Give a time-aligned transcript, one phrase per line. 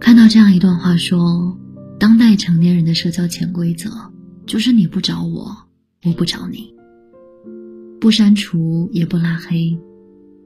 [0.00, 1.58] 看到这样一段话说
[1.98, 3.90] ：“当代成年人的社交潜规则，
[4.44, 5.56] 就是你不找我，
[6.04, 6.74] 我不找你，
[8.00, 9.78] 不删除也不拉黑，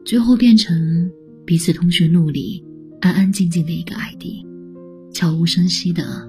[0.04, 1.10] 最后变成
[1.44, 2.64] 彼此通讯录里
[3.00, 4.44] 安安静静的一个 ID，
[5.12, 6.28] 悄无声息的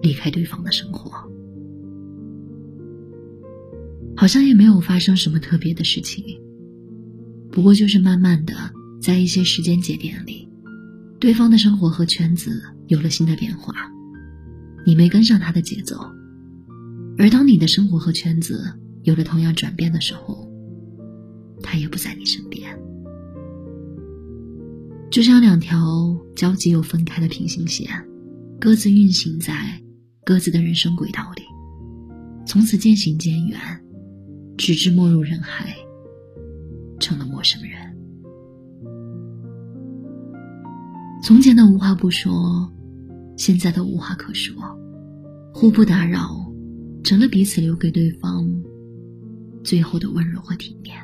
[0.00, 1.10] 离开对方的生活，
[4.16, 6.24] 好像也没有发生什么特别的事情。
[7.50, 8.54] 不过就是慢慢的，
[9.00, 10.46] 在一些时间节点里。”
[11.20, 13.74] 对方的生活和圈子有了新的变化，
[14.86, 15.98] 你没跟上他的节奏，
[17.18, 18.72] 而当你的生活和圈子
[19.02, 20.48] 有了同样转变的时候，
[21.60, 22.70] 他也不在你身边，
[25.10, 27.90] 就像两条交集又分开的平行线，
[28.60, 29.52] 各自运行在
[30.24, 31.42] 各自的人生轨道里，
[32.46, 33.58] 从此渐行渐远，
[34.56, 35.74] 直至没入人海，
[37.00, 37.87] 成了陌生人。
[41.20, 42.72] 从前的无话不说，
[43.36, 44.54] 现在的无话可说，
[45.52, 46.30] 互不打扰，
[47.02, 48.48] 成了彼此留给对方
[49.64, 50.96] 最后的温柔和体面。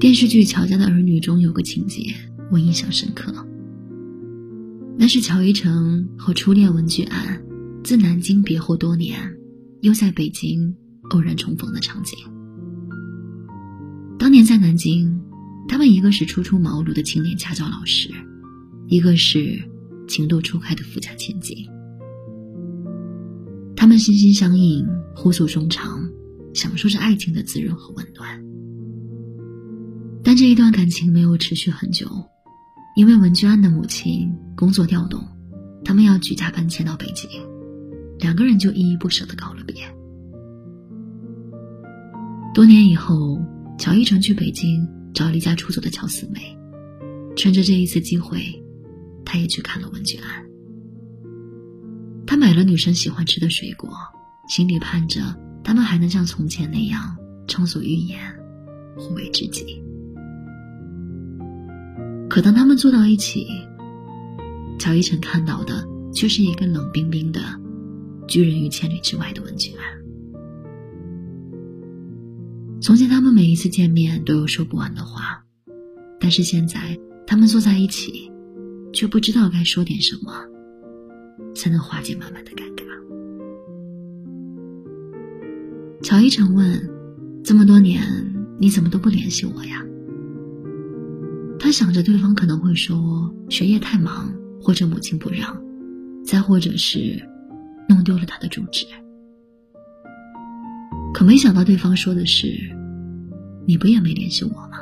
[0.00, 2.02] 电视剧《乔家的儿女》中有个情节
[2.50, 3.32] 我印象深刻，
[4.98, 7.40] 那是乔一成和初恋文具安
[7.84, 9.18] 自南京别后多年，
[9.80, 10.76] 又在北京
[11.10, 12.18] 偶然重逢的场景。
[14.18, 15.27] 当年在南京。
[15.68, 18.10] 他们一个是初出茅庐的青年家教老师，
[18.86, 19.62] 一个是
[20.08, 21.56] 情窦初开的富家千金。
[23.76, 26.08] 他们心心相印，互诉衷肠，
[26.54, 28.42] 享受着爱情的滋润和温暖。
[30.24, 32.08] 但这一段感情没有持续很久，
[32.96, 35.22] 因为文居安的母亲工作调动，
[35.84, 37.28] 他们要举家搬迁到北京，
[38.18, 39.76] 两个人就依依不舍的告了别。
[42.54, 43.38] 多年以后，
[43.78, 44.84] 乔一成去北京。
[45.14, 46.56] 找离家出走的乔四妹，
[47.36, 48.40] 趁着这一次机会，
[49.24, 50.44] 他也去看了文娟安。
[52.26, 53.90] 他买了女生喜欢吃的水果，
[54.48, 55.20] 心里盼着
[55.64, 57.16] 他们还能像从前那样
[57.46, 58.20] 畅所欲言，
[58.96, 59.82] 互为知己。
[62.28, 63.46] 可当他们坐到一起，
[64.78, 67.40] 乔一成看到的却是一个冷冰冰的、
[68.28, 70.07] 拒人于千里之外的文娟安。
[72.80, 75.42] 从前，他们每一次见面都有说不完的话，
[76.20, 76.96] 但是现在，
[77.26, 78.30] 他们坐在一起，
[78.92, 80.32] 却不知道该说点什么，
[81.54, 82.84] 才能化解满满的尴尬。
[86.02, 86.88] 乔一成问
[87.42, 88.00] ：“这么多年，
[88.58, 89.84] 你怎么都不联系我呀？”
[91.58, 95.60] 他想着对方可能会说学业太忙，或者母亲不让，
[96.24, 97.20] 再或者是
[97.88, 98.86] 弄丢了他的住址。
[101.14, 102.48] 可没想到，对方说的是
[103.66, 104.78] ：“你不也没联系我吗？”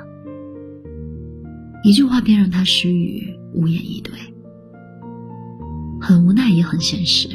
[1.82, 4.12] 一句话便让他失语，无言以对。
[6.00, 7.28] 很无奈，也很现实。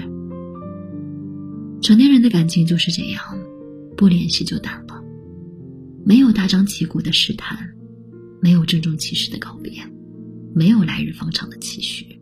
[1.81, 3.21] 成年人的感情就是这样，
[3.97, 5.03] 不联系就淡了，
[6.05, 7.57] 没有大张旗鼓的试探，
[8.39, 9.71] 没有郑重其事的告别，
[10.53, 12.19] 没有来日方长的期许，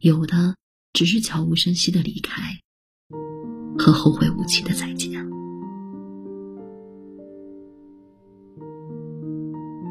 [0.00, 0.54] 有的
[0.94, 2.56] 只是悄无声息的离开
[3.78, 5.09] 和后会无期的再见。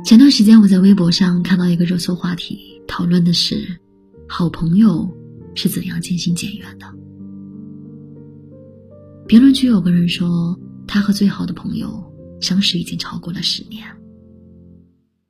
[0.09, 3.79] 前段时间，我在微博上看到一个热搜话题，讨论的是
[4.27, 5.07] 好朋友
[5.53, 6.91] 是怎样渐行渐远的。
[9.27, 12.03] 评论区有个人说，他和最好的朋友
[12.41, 13.85] 相识已经超过了十年，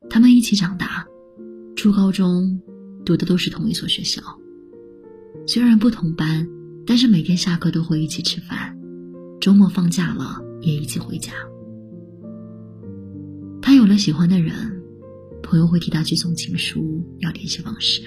[0.10, 1.06] 他们一起长大，
[1.76, 2.58] 初高中
[3.04, 4.22] 读的都是同一所学校，
[5.46, 6.48] 虽然不同班，
[6.88, 8.74] 但是每天下课都会一起吃饭，
[9.42, 11.34] 周末放假了也一起回家。
[13.70, 14.52] 他有了喜欢的人，
[15.44, 18.02] 朋友会替他去送情书，要联系方式。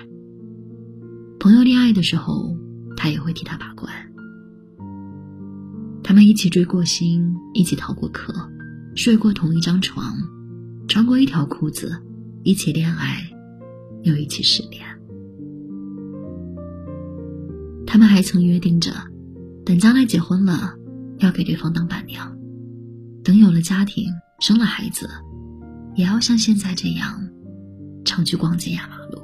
[1.39, 2.56] 朋友恋爱的时候，
[2.97, 3.89] 他也会替他把关。
[6.03, 8.34] 他们一起追过星，一起逃过课，
[8.97, 10.17] 睡过同一张床，
[10.89, 11.97] 穿过一条裤子，
[12.43, 13.23] 一起恋爱，
[14.03, 14.85] 又一起失恋。
[17.87, 18.91] 他们还曾约定着，
[19.64, 20.75] 等将来结婚了，
[21.19, 22.26] 要给对方当伴娘；
[23.23, 24.06] 等有了家庭，
[24.41, 25.09] 生了孩子。
[25.94, 27.23] 也要像现在这样，
[28.05, 29.23] 常去逛街压马路。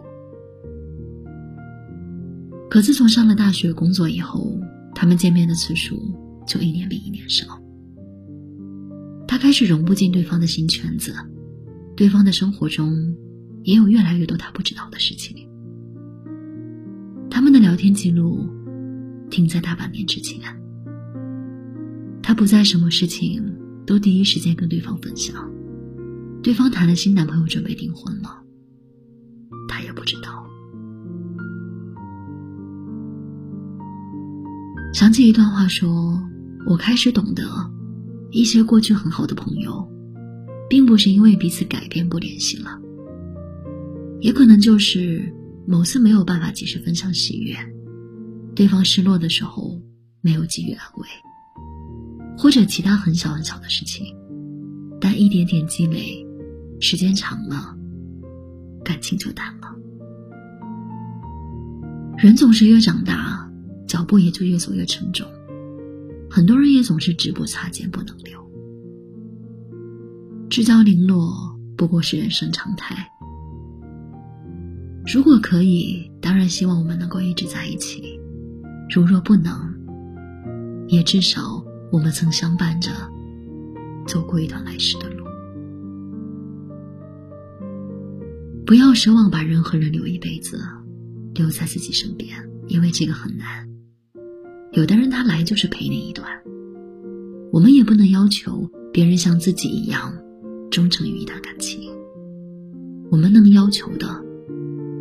[2.70, 4.61] 可自从上了大学工作以后，
[4.94, 5.99] 他们见面的次数
[6.47, 7.47] 就一年比一年少。
[9.26, 11.15] 他开始融不进对方的新圈子，
[11.97, 13.14] 对方的生活中
[13.62, 15.35] 也有越来越多他不知道的事情。
[17.31, 18.47] 他们的聊天记录
[19.31, 20.41] 停在大半年之前，
[22.23, 23.43] 他不再什么事情
[23.87, 25.27] 都第一时间跟对方分享。
[26.49, 28.43] 对方谈了新男朋友，准备订婚了，
[29.69, 30.47] 他也不知道。
[34.95, 36.19] 想起一段话说
[36.67, 37.45] ：“我开始懂得，
[38.31, 39.87] 一些过去很好的朋友，
[40.71, 42.81] 并不是因为彼此改变不联系了，
[44.23, 45.31] 也可能就是
[45.67, 47.55] 某次没有办法及时分享喜悦，
[48.55, 49.79] 对方失落的时候
[50.23, 51.06] 没有给予安慰，
[52.39, 54.06] 或者其他很小很小的事情，
[54.99, 56.27] 但一点点积累，
[56.80, 57.76] 时间长了，
[58.84, 59.75] 感情就淡了。
[62.16, 63.44] 人总是越长大。”
[63.88, 65.26] 脚步也就越走越沉重，
[66.28, 68.38] 很多人也总是只不擦肩不能留。
[70.50, 73.10] 知交零落不过是人生常态。
[75.10, 78.02] 如果可以，当然希望我们能够一直在一起；
[78.94, 79.75] 如若不能，
[80.86, 82.90] 也至少我们曾相伴着
[84.06, 85.18] 走过一段来时的路。
[88.69, 90.61] 不要奢望把人和人留一辈子，
[91.35, 92.37] 留在自己身边，
[92.67, 93.67] 因为这个很难。
[94.73, 96.29] 有的人他来就是陪你一段，
[97.50, 100.12] 我们也不能要求别人像自己一样
[100.70, 101.81] 忠诚于一段感情。
[103.11, 104.23] 我们能要求的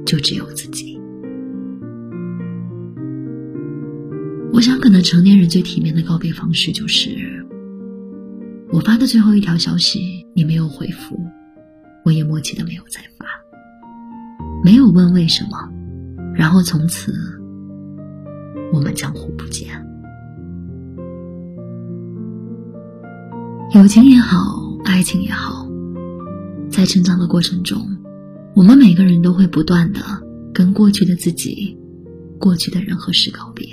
[0.06, 0.98] 就只有自己。
[4.54, 7.46] 我想，可能成年人最体面的告别方式就是：
[8.72, 11.20] 我发的最后一条消息你没有回复，
[12.06, 13.26] 我也默契的没有再发，
[14.64, 15.58] 没有问为什么，
[16.36, 17.14] 然后从此。
[18.74, 19.70] 我们江湖不见，
[23.74, 24.38] 友情也好，
[24.84, 25.66] 爱情也好，
[26.70, 27.80] 在成长的过程中，
[28.54, 30.02] 我们每个人都会不断的
[30.54, 31.78] 跟过去的自己、
[32.38, 33.66] 过去的人和事告别。